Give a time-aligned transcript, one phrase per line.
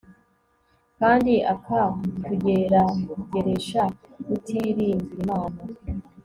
[0.97, 3.81] kandi akatugerageresha
[4.25, 5.61] kutiringira Imana